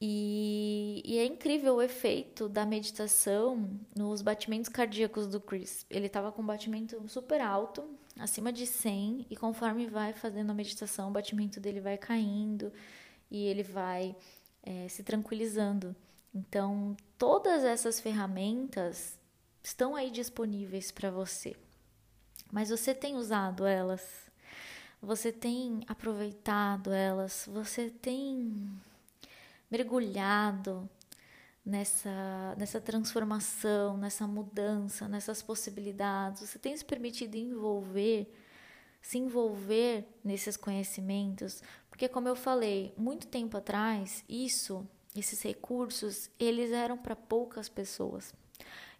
E, 0.00 1.00
e, 1.04 1.18
é 1.18 1.24
incrível 1.24 1.76
o 1.76 1.82
efeito 1.82 2.48
da 2.48 2.66
meditação 2.66 3.70
nos 3.96 4.20
batimentos 4.20 4.68
cardíacos 4.68 5.26
do 5.28 5.40
Chris. 5.40 5.86
Ele 5.88 6.06
estava 6.06 6.30
com 6.30 6.42
um 6.42 6.46
batimento 6.46 7.02
super 7.08 7.40
alto, 7.40 7.88
acima 8.18 8.52
de 8.52 8.66
100, 8.66 9.26
e 9.30 9.36
conforme 9.36 9.86
vai 9.86 10.12
fazendo 10.12 10.50
a 10.50 10.54
meditação, 10.54 11.08
o 11.08 11.12
batimento 11.12 11.58
dele 11.58 11.80
vai 11.80 11.96
caindo 11.96 12.70
e 13.34 13.46
ele 13.46 13.64
vai 13.64 14.14
é, 14.62 14.86
se 14.88 15.02
tranquilizando. 15.02 15.94
Então, 16.32 16.96
todas 17.18 17.64
essas 17.64 17.98
ferramentas 17.98 19.18
estão 19.60 19.96
aí 19.96 20.08
disponíveis 20.08 20.92
para 20.92 21.10
você, 21.10 21.56
mas 22.52 22.70
você 22.70 22.94
tem 22.94 23.16
usado 23.16 23.66
elas, 23.66 24.30
você 25.02 25.32
tem 25.32 25.80
aproveitado 25.88 26.92
elas, 26.92 27.48
você 27.52 27.90
tem 27.90 28.70
mergulhado 29.68 30.88
nessa, 31.66 32.54
nessa 32.56 32.80
transformação, 32.80 33.96
nessa 33.96 34.28
mudança, 34.28 35.08
nessas 35.08 35.42
possibilidades, 35.42 36.48
você 36.48 36.58
tem 36.58 36.76
se 36.76 36.84
permitido 36.84 37.34
envolver 37.34 38.32
se 39.04 39.18
envolver 39.18 40.08
nesses 40.24 40.56
conhecimentos, 40.56 41.62
porque 41.90 42.08
como 42.08 42.26
eu 42.26 42.34
falei, 42.34 42.94
muito 42.96 43.26
tempo 43.26 43.54
atrás, 43.54 44.24
isso, 44.26 44.88
esses 45.14 45.42
recursos, 45.42 46.30
eles 46.38 46.72
eram 46.72 46.96
para 46.96 47.14
poucas 47.14 47.68
pessoas. 47.68 48.32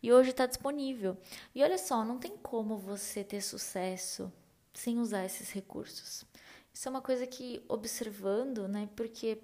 E 0.02 0.12
hoje 0.12 0.28
está 0.28 0.44
disponível. 0.44 1.16
E 1.54 1.62
olha 1.62 1.78
só, 1.78 2.04
não 2.04 2.18
tem 2.18 2.36
como 2.36 2.76
você 2.76 3.24
ter 3.24 3.40
sucesso 3.40 4.30
sem 4.74 4.98
usar 4.98 5.24
esses 5.24 5.50
recursos. 5.50 6.26
Isso 6.70 6.86
é 6.86 6.90
uma 6.90 7.00
coisa 7.00 7.26
que, 7.26 7.64
observando, 7.66 8.68
né? 8.68 8.90
Porque 8.94 9.40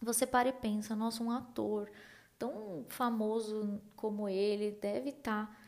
você 0.00 0.26
para 0.26 0.48
e 0.48 0.52
pensa, 0.54 0.96
nossa, 0.96 1.22
um 1.22 1.30
ator 1.30 1.90
tão 2.38 2.86
famoso 2.88 3.78
como 3.94 4.26
ele 4.26 4.70
deve 4.70 5.10
estar 5.10 5.48
tá 5.48 5.61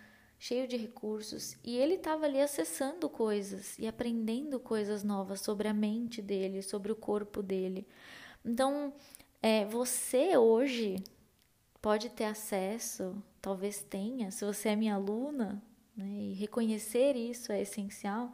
cheio 0.44 0.68
de 0.68 0.76
recursos, 0.76 1.56
e 1.64 1.74
ele 1.74 1.94
estava 1.94 2.26
ali 2.26 2.38
acessando 2.38 3.08
coisas 3.08 3.78
e 3.78 3.86
aprendendo 3.86 4.60
coisas 4.60 5.02
novas 5.02 5.40
sobre 5.40 5.68
a 5.68 5.72
mente 5.72 6.20
dele, 6.20 6.60
sobre 6.60 6.92
o 6.92 6.96
corpo 6.96 7.42
dele. 7.42 7.88
Então, 8.44 8.92
é, 9.40 9.64
você 9.64 10.36
hoje 10.36 11.02
pode 11.80 12.10
ter 12.10 12.24
acesso, 12.24 13.16
talvez 13.40 13.82
tenha, 13.84 14.30
se 14.30 14.44
você 14.44 14.68
é 14.68 14.76
minha 14.76 14.96
aluna, 14.96 15.62
né, 15.96 16.06
e 16.06 16.34
reconhecer 16.34 17.16
isso 17.16 17.50
é 17.50 17.62
essencial, 17.62 18.30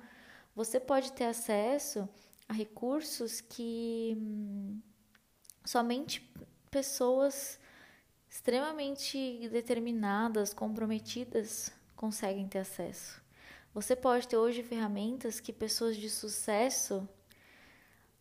você 0.52 0.80
pode 0.80 1.12
ter 1.12 1.26
acesso 1.26 2.08
a 2.48 2.52
recursos 2.52 3.40
que 3.40 4.16
hum, 4.18 4.80
somente 5.64 6.28
pessoas 6.72 7.60
extremamente 8.28 9.48
determinadas, 9.48 10.52
comprometidas 10.52 11.78
conseguem 12.00 12.48
ter 12.48 12.60
acesso. 12.60 13.20
Você 13.74 13.94
pode 13.94 14.26
ter 14.26 14.38
hoje 14.38 14.62
ferramentas 14.62 15.38
que 15.38 15.52
pessoas 15.52 15.98
de 15.98 16.08
sucesso 16.08 17.06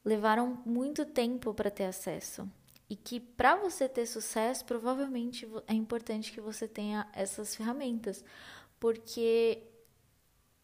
levaram 0.04 0.62
muito 0.66 1.06
tempo 1.06 1.54
para 1.54 1.72
ter 1.72 1.86
acesso. 1.86 2.46
E 2.90 2.96
que 2.98 3.22
para 3.22 3.56
você 3.56 3.88
ter 3.88 4.06
sucesso, 4.06 4.66
provavelmente 4.66 5.48
é 5.66 5.74
importante 5.74 6.34
que 6.34 6.42
você 6.42 6.68
tenha 6.68 7.08
essas 7.14 7.56
ferramentas, 7.56 8.22
porque 8.82 9.64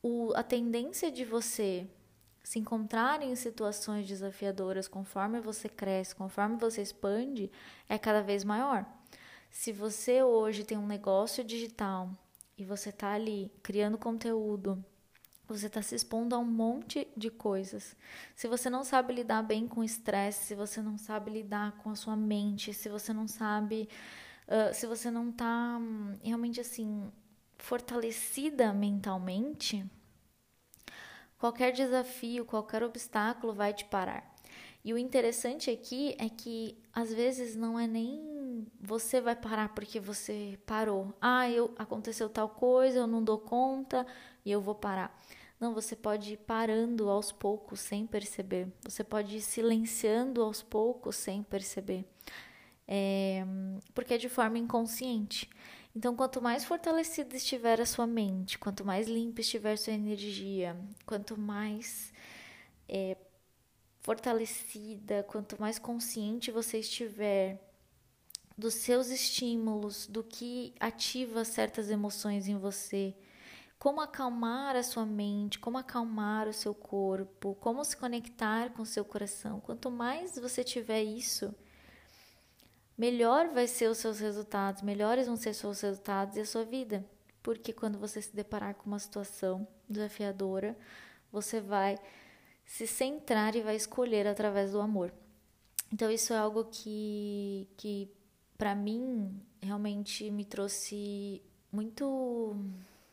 o, 0.04 0.34
a 0.36 0.44
tendência 0.44 1.10
de 1.10 1.24
você 1.24 1.88
se 2.44 2.60
encontrar 2.60 3.22
em 3.22 3.34
situações 3.38 4.06
desafiadoras 4.06 4.90
conforme 4.90 5.40
você 5.40 5.70
cresce, 5.70 6.14
conforme 6.14 6.58
você 6.58 6.82
expande, 6.82 7.50
é 7.88 7.98
cada 7.98 8.22
vez 8.22 8.44
maior. 8.44 8.86
Se 9.50 9.72
você 9.72 10.22
hoje 10.22 10.66
tem 10.66 10.78
um 10.78 10.86
negócio 10.86 11.42
digital 11.42 12.12
e 12.58 12.64
você 12.64 12.92
tá 12.92 13.14
ali 13.14 13.52
criando 13.62 13.98
conteúdo, 13.98 14.84
você 15.48 15.68
está 15.68 15.82
se 15.82 15.96
expondo 15.96 16.34
a 16.34 16.40
um 16.40 16.46
monte 16.46 17.08
de 17.16 17.30
coisas. 17.30 17.96
Se 18.36 18.48
você 18.48 18.70
não 18.70 18.84
sabe 18.84 19.14
lidar 19.14 19.44
bem 19.44 19.68
com 19.68 19.84
estresse, 19.84 20.46
se 20.46 20.56
você 20.56 20.82
não 20.82 20.98
sabe 20.98 21.32
lidar 21.32 21.74
com 21.78 21.90
a 21.92 21.96
sua 21.96 22.16
mente, 22.16 22.74
se 22.74 22.90
você 22.90 23.14
não 23.14 23.28
sabe, 23.28 23.88
uh, 24.48 24.74
se 24.74 24.88
você 24.88 25.12
não 25.12 25.30
está 25.30 25.78
hum, 25.80 26.18
realmente 26.24 26.60
assim 26.60 27.12
fortalecida 27.58 28.74
mentalmente, 28.74 29.86
qualquer 31.38 31.72
desafio, 31.72 32.46
qualquer 32.46 32.84
obstáculo 32.84 33.54
vai 33.54 33.74
te 33.74 33.86
parar. 33.86 34.36
E 34.84 34.94
o 34.94 34.98
interessante 34.98 35.70
aqui 35.70 36.16
é 36.20 36.30
que 36.30 36.78
às 36.94 37.12
vezes 37.14 37.56
não 37.56 37.80
é 37.80 37.88
nem 37.88 38.35
você 38.80 39.22
vai 39.22 39.36
parar 39.36 39.70
porque 39.70 40.00
você 40.00 40.60
parou. 40.66 41.14
Ah, 41.22 41.50
eu 41.50 41.74
aconteceu 41.78 42.30
tal 42.30 42.50
coisa, 42.50 43.00
eu 43.00 43.08
não 43.08 43.24
dou 43.24 43.38
conta 43.38 44.06
e 44.44 44.52
eu 44.52 44.62
vou 44.62 44.76
parar. 44.76 45.18
Não, 45.60 45.74
você 45.74 45.96
pode 45.96 46.34
ir 46.34 46.38
parando 46.38 47.10
aos 47.10 47.32
poucos 47.32 47.80
sem 47.80 48.06
perceber. 48.06 48.68
Você 48.84 49.04
pode 49.04 49.38
ir 49.38 49.42
silenciando 49.42 50.42
aos 50.42 50.62
poucos 50.62 51.16
sem 51.16 51.42
perceber. 51.44 52.06
É, 52.88 53.44
porque 53.94 54.14
é 54.14 54.18
de 54.18 54.30
forma 54.30 54.58
inconsciente. 54.58 55.50
Então, 55.96 56.16
quanto 56.16 56.42
mais 56.42 56.66
fortalecida 56.66 57.36
estiver 57.38 57.80
a 57.80 57.86
sua 57.86 58.06
mente, 58.06 58.60
quanto 58.60 58.84
mais 58.84 59.08
limpa 59.08 59.40
estiver 59.40 59.78
sua 59.78 59.94
energia, 59.94 60.76
quanto 61.06 61.40
mais 61.40 62.12
é, 62.90 63.16
fortalecida, 64.02 65.24
quanto 65.24 65.60
mais 65.60 65.80
consciente 65.80 66.52
você 66.52 66.80
estiver 66.80 67.60
dos 68.58 68.76
seus 68.76 69.08
estímulos, 69.08 70.08
do 70.08 70.24
que 70.24 70.74
ativa 70.80 71.44
certas 71.44 71.90
emoções 71.90 72.48
em 72.48 72.58
você, 72.58 73.14
como 73.78 74.02
acalmar 74.02 74.76
a 74.76 74.84
sua 74.84 75.06
mente, 75.06 75.60
como 75.60 75.78
acalmar 75.78 76.48
o 76.48 76.54
seu 76.54 76.74
corpo, 76.74 77.56
como 77.60 77.84
se 77.84 77.98
conectar 77.98 78.72
com 78.72 78.82
o 78.82 78.86
seu 78.86 79.04
coração. 79.04 79.60
Quanto 79.60 79.92
mais 79.92 80.38
você 80.40 80.64
tiver 80.64 81.04
isso, 81.04 81.54
melhor 82.98 83.50
vai 83.50 83.68
ser 83.68 83.90
os 83.90 83.98
seus 83.98 84.20
resultados, 84.20 84.82
melhores 84.82 85.28
vão 85.28 85.36
ser 85.36 85.50
os 85.50 85.58
seus 85.58 85.82
resultados 85.82 86.38
e 86.38 86.40
a 86.40 86.46
sua 86.46 86.64
vida. 86.64 87.06
Porque 87.44 87.74
quando 87.74 88.00
você 88.00 88.22
se 88.22 88.36
deparar 88.36 88.74
com 88.74 88.88
uma 88.88 88.98
situação 88.98 89.68
desafiadora, 89.88 90.76
você 91.32 91.62
vai 91.62 92.00
se 92.66 92.88
centrar 92.88 93.56
e 93.56 93.62
vai 93.62 93.76
escolher 93.76 94.26
através 94.26 94.72
do 94.72 94.82
amor. 94.82 95.14
Então 95.94 96.10
isso 96.10 96.34
é 96.34 96.38
algo 96.38 96.66
que, 96.66 97.70
que 97.78 98.10
para 98.58 98.76
mim 98.76 99.40
realmente 99.62 100.30
me 100.30 100.46
trouxe 100.46 101.42
muito 101.72 102.56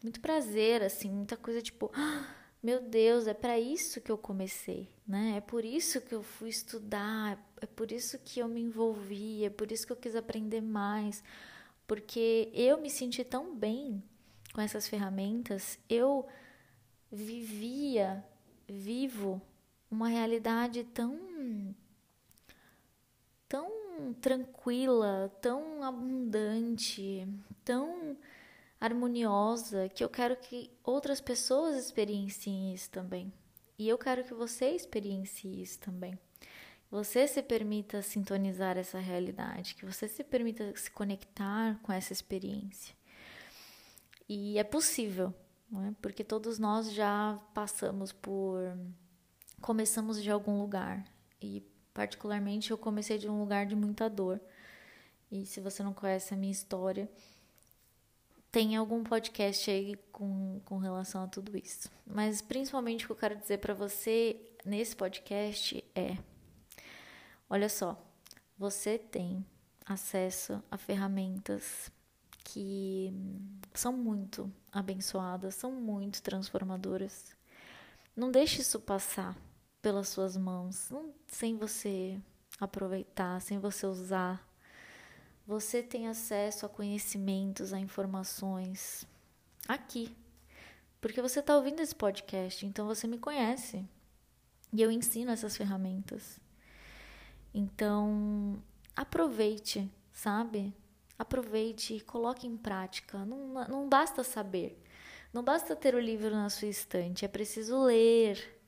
muito 0.02 0.20
prazer, 0.20 0.82
assim, 0.82 1.10
muita 1.10 1.36
coisa 1.36 1.62
tipo, 1.62 1.90
ah, 1.94 2.26
meu 2.62 2.80
Deus, 2.80 3.26
é 3.26 3.34
para 3.34 3.58
isso 3.58 4.00
que 4.00 4.10
eu 4.10 4.18
comecei, 4.18 4.88
né? 5.06 5.34
É 5.36 5.40
por 5.40 5.64
isso 5.64 6.00
que 6.00 6.12
eu 6.12 6.22
fui 6.22 6.48
estudar, 6.48 7.40
é 7.60 7.66
por 7.66 7.92
isso 7.92 8.18
que 8.18 8.40
eu 8.40 8.48
me 8.48 8.60
envolvi, 8.60 9.44
é 9.44 9.50
por 9.50 9.70
isso 9.70 9.86
que 9.86 9.92
eu 9.92 9.96
quis 9.96 10.16
aprender 10.16 10.60
mais, 10.60 11.22
porque 11.86 12.50
eu 12.52 12.80
me 12.80 12.90
senti 12.90 13.24
tão 13.24 13.54
bem 13.54 14.02
com 14.52 14.60
essas 14.60 14.88
ferramentas, 14.88 15.78
eu 15.88 16.26
vivia 17.10 18.24
vivo 18.68 19.40
uma 19.90 20.08
realidade 20.08 20.82
tão 20.84 21.74
tão 24.02 24.14
tranquila, 24.14 25.32
tão 25.40 25.82
abundante, 25.82 27.26
tão 27.64 28.16
harmoniosa 28.80 29.88
que 29.88 30.02
eu 30.02 30.08
quero 30.08 30.36
que 30.36 30.70
outras 30.82 31.20
pessoas 31.20 31.76
experienciem 31.76 32.74
isso 32.74 32.90
também. 32.90 33.32
E 33.78 33.88
eu 33.88 33.96
quero 33.96 34.24
que 34.24 34.34
você 34.34 34.70
experiencie 34.70 35.62
isso 35.62 35.78
também. 35.78 36.18
Você 36.90 37.26
se 37.26 37.42
permita 37.42 38.02
sintonizar 38.02 38.76
essa 38.76 38.98
realidade, 38.98 39.74
que 39.74 39.86
você 39.86 40.06
se 40.08 40.22
permita 40.22 40.76
se 40.76 40.90
conectar 40.90 41.78
com 41.82 41.92
essa 41.92 42.12
experiência. 42.12 42.94
E 44.28 44.58
é 44.58 44.64
possível, 44.64 45.32
não 45.70 45.86
é? 45.86 45.94
porque 46.02 46.22
todos 46.22 46.58
nós 46.58 46.92
já 46.92 47.40
passamos 47.54 48.12
por. 48.12 48.60
Começamos 49.60 50.22
de 50.22 50.30
algum 50.30 50.60
lugar. 50.60 51.04
E, 51.40 51.62
particularmente, 51.92 52.70
eu 52.70 52.78
comecei 52.78 53.18
de 53.18 53.28
um 53.28 53.38
lugar 53.38 53.66
de 53.66 53.74
muita 53.74 54.08
dor. 54.08 54.40
E 55.30 55.46
se 55.46 55.60
você 55.60 55.82
não 55.82 55.92
conhece 55.92 56.34
a 56.34 56.36
minha 56.36 56.52
história, 56.52 57.08
tem 58.50 58.76
algum 58.76 59.02
podcast 59.02 59.70
aí 59.70 59.96
com, 60.12 60.60
com 60.64 60.76
relação 60.76 61.24
a 61.24 61.26
tudo 61.26 61.56
isso. 61.56 61.90
Mas, 62.06 62.42
principalmente, 62.42 63.04
o 63.04 63.06
que 63.06 63.12
eu 63.12 63.16
quero 63.16 63.36
dizer 63.36 63.58
para 63.58 63.72
você 63.72 64.38
nesse 64.64 64.94
podcast 64.94 65.82
é: 65.94 66.18
olha 67.48 67.68
só, 67.68 67.98
você 68.58 68.98
tem 68.98 69.44
acesso 69.86 70.62
a 70.70 70.76
ferramentas 70.76 71.90
que 72.44 73.12
são 73.72 73.92
muito 73.92 74.52
abençoadas, 74.70 75.54
são 75.54 75.72
muito 75.72 76.22
transformadoras. 76.22 77.34
Não 78.14 78.30
deixe 78.30 78.60
isso 78.60 78.78
passar 78.78 79.36
pelas 79.82 80.08
suas 80.08 80.36
mãos, 80.36 80.88
não, 80.90 81.12
sem 81.26 81.56
você 81.56 82.18
aproveitar, 82.60 83.40
sem 83.40 83.58
você 83.58 83.84
usar. 83.84 84.48
Você 85.44 85.82
tem 85.82 86.06
acesso 86.06 86.64
a 86.64 86.68
conhecimentos, 86.68 87.72
a 87.72 87.80
informações 87.80 89.04
aqui. 89.66 90.16
Porque 91.00 91.20
você 91.20 91.40
está 91.40 91.56
ouvindo 91.56 91.80
esse 91.80 91.94
podcast, 91.94 92.64
então 92.64 92.86
você 92.86 93.08
me 93.08 93.18
conhece. 93.18 93.84
E 94.72 94.80
eu 94.80 94.90
ensino 94.90 95.32
essas 95.32 95.56
ferramentas. 95.56 96.38
Então, 97.52 98.62
aproveite, 98.94 99.90
sabe? 100.12 100.72
Aproveite 101.18 101.94
e 101.94 102.00
coloque 102.00 102.46
em 102.46 102.56
prática. 102.56 103.24
Não, 103.24 103.68
não 103.68 103.88
basta 103.88 104.22
saber. 104.22 104.80
Não 105.32 105.42
basta 105.42 105.74
ter 105.74 105.94
o 105.94 106.00
livro 106.00 106.30
na 106.30 106.48
sua 106.48 106.68
estante, 106.68 107.24
é 107.24 107.28
preciso 107.28 107.82
ler. 107.82 108.61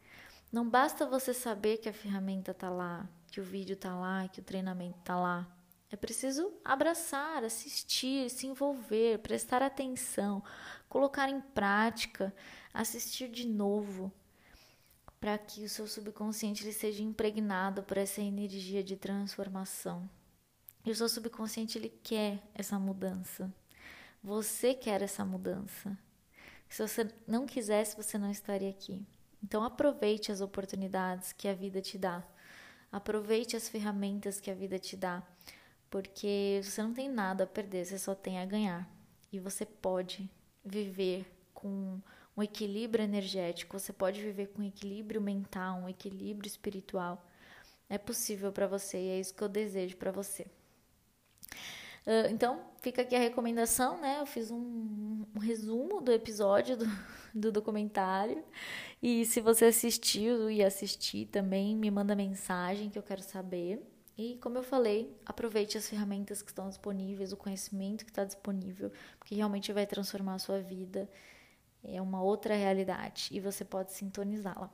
Não 0.54 0.70
basta 0.70 1.04
você 1.04 1.34
saber 1.34 1.78
que 1.78 1.88
a 1.88 1.92
ferramenta 1.92 2.52
está 2.52 2.70
lá, 2.70 3.08
que 3.26 3.40
o 3.40 3.42
vídeo 3.42 3.74
está 3.74 3.92
lá, 3.92 4.28
que 4.28 4.38
o 4.38 4.44
treinamento 4.44 5.00
está 5.00 5.18
lá. 5.18 5.52
É 5.90 5.96
preciso 5.96 6.54
abraçar, 6.64 7.42
assistir, 7.42 8.30
se 8.30 8.46
envolver, 8.46 9.18
prestar 9.18 9.62
atenção, 9.62 10.44
colocar 10.88 11.28
em 11.28 11.40
prática, 11.40 12.32
assistir 12.72 13.28
de 13.28 13.48
novo, 13.48 14.12
para 15.18 15.36
que 15.36 15.64
o 15.64 15.68
seu 15.68 15.88
subconsciente 15.88 16.62
ele 16.62 16.72
seja 16.72 17.02
impregnado 17.02 17.82
por 17.82 17.98
essa 17.98 18.20
energia 18.20 18.84
de 18.84 18.94
transformação. 18.94 20.08
E 20.84 20.90
o 20.92 20.94
seu 20.94 21.08
subconsciente 21.08 21.76
ele 21.78 21.88
quer 21.88 22.40
essa 22.54 22.78
mudança. 22.78 23.52
Você 24.22 24.72
quer 24.72 25.02
essa 25.02 25.24
mudança. 25.24 25.98
Se 26.68 26.80
você 26.80 27.10
não 27.26 27.44
quisesse, 27.44 27.96
você 27.96 28.16
não 28.16 28.30
estaria 28.30 28.70
aqui. 28.70 29.04
Então 29.44 29.62
aproveite 29.62 30.32
as 30.32 30.40
oportunidades 30.40 31.34
que 31.34 31.46
a 31.46 31.52
vida 31.52 31.82
te 31.82 31.98
dá. 31.98 32.24
Aproveite 32.90 33.54
as 33.54 33.68
ferramentas 33.68 34.40
que 34.40 34.50
a 34.50 34.54
vida 34.54 34.78
te 34.78 34.96
dá, 34.96 35.22
porque 35.90 36.62
você 36.62 36.82
não 36.82 36.94
tem 36.94 37.10
nada 37.10 37.44
a 37.44 37.46
perder, 37.46 37.84
você 37.84 37.98
só 37.98 38.14
tem 38.14 38.38
a 38.38 38.46
ganhar. 38.46 38.88
E 39.30 39.38
você 39.38 39.66
pode 39.66 40.30
viver 40.64 41.26
com 41.52 42.00
um 42.34 42.42
equilíbrio 42.42 43.04
energético, 43.04 43.78
você 43.78 43.92
pode 43.92 44.22
viver 44.22 44.46
com 44.46 44.62
um 44.62 44.66
equilíbrio 44.66 45.20
mental, 45.20 45.78
um 45.80 45.90
equilíbrio 45.90 46.48
espiritual. 46.48 47.22
É 47.86 47.98
possível 47.98 48.50
para 48.50 48.66
você 48.66 48.96
e 48.96 49.08
é 49.10 49.20
isso 49.20 49.34
que 49.34 49.42
eu 49.42 49.48
desejo 49.48 49.98
para 49.98 50.10
você. 50.10 50.46
Uh, 52.06 52.30
então, 52.30 52.60
fica 52.82 53.02
aqui 53.02 53.16
a 53.16 53.18
recomendação, 53.18 53.98
né? 54.00 54.18
Eu 54.20 54.26
fiz 54.26 54.50
um, 54.50 55.24
um 55.34 55.38
resumo 55.38 56.02
do 56.02 56.12
episódio 56.12 56.76
do, 56.76 56.86
do, 57.34 57.50
documentário. 57.50 58.44
E 59.02 59.24
se 59.24 59.40
você 59.40 59.66
assistiu 59.66 60.50
e 60.50 60.62
assistir 60.62 61.26
também, 61.26 61.74
me 61.76 61.90
manda 61.90 62.14
mensagem 62.14 62.90
que 62.90 62.98
eu 62.98 63.02
quero 63.02 63.22
saber. 63.22 63.82
E 64.16 64.36
como 64.36 64.58
eu 64.58 64.62
falei, 64.62 65.16
aproveite 65.26 65.76
as 65.78 65.88
ferramentas 65.88 66.42
que 66.42 66.50
estão 66.50 66.68
disponíveis, 66.68 67.32
o 67.32 67.36
conhecimento 67.36 68.04
que 68.04 68.10
está 68.10 68.24
disponível, 68.24 68.92
porque 69.18 69.34
realmente 69.34 69.72
vai 69.72 69.86
transformar 69.86 70.34
a 70.34 70.38
sua 70.38 70.60
vida. 70.60 71.10
É 71.82 72.00
uma 72.00 72.22
outra 72.22 72.54
realidade 72.54 73.28
e 73.32 73.40
você 73.40 73.64
pode 73.64 73.92
sintonizá-la. 73.92 74.70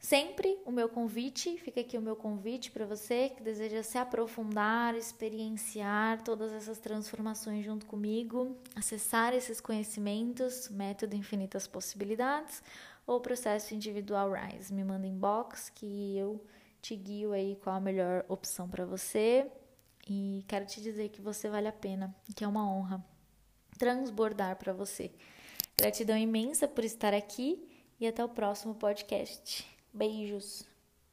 Sempre 0.00 0.58
o 0.64 0.72
meu 0.72 0.88
convite, 0.88 1.58
fica 1.58 1.82
aqui 1.82 1.98
o 1.98 2.00
meu 2.00 2.16
convite 2.16 2.70
para 2.70 2.86
você 2.86 3.28
que 3.28 3.42
deseja 3.42 3.82
se 3.82 3.98
aprofundar, 3.98 4.94
experienciar 4.96 6.22
todas 6.24 6.52
essas 6.52 6.78
transformações 6.78 7.66
junto 7.66 7.84
comigo, 7.84 8.56
acessar 8.74 9.34
esses 9.34 9.60
conhecimentos, 9.60 10.70
método 10.70 11.14
infinitas 11.14 11.66
possibilidades 11.66 12.62
ou 13.06 13.20
processo 13.20 13.74
individual 13.74 14.32
Rise. 14.32 14.72
Me 14.72 14.82
manda 14.82 15.06
inbox 15.06 15.68
que 15.68 16.16
eu 16.16 16.42
te 16.80 16.96
guio 16.96 17.32
aí 17.32 17.56
qual 17.62 17.76
a 17.76 17.80
melhor 17.80 18.24
opção 18.26 18.66
para 18.66 18.86
você 18.86 19.46
e 20.08 20.42
quero 20.48 20.64
te 20.64 20.80
dizer 20.80 21.10
que 21.10 21.20
você 21.20 21.50
vale 21.50 21.68
a 21.68 21.72
pena, 21.72 22.16
que 22.34 22.42
é 22.42 22.48
uma 22.48 22.66
honra 22.66 23.04
transbordar 23.78 24.56
para 24.56 24.72
você. 24.72 25.12
Gratidão 25.76 26.16
imensa 26.16 26.66
por 26.66 26.84
estar 26.84 27.12
aqui 27.12 27.68
e 28.00 28.06
até 28.06 28.24
o 28.24 28.28
próximo 28.30 28.74
podcast. 28.74 29.79
Beijos! 29.92 30.69